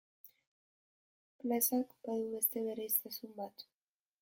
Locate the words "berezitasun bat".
2.71-3.71